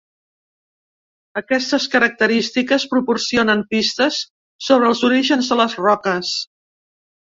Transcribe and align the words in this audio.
Aquestes 1.41 1.85
característiques 1.97 2.87
proporcionen 2.95 3.63
pistes 3.77 4.21
sobre 4.71 4.93
els 4.93 5.07
orígens 5.15 5.55
de 5.55 5.63
les 5.65 5.81
roques. 5.89 6.39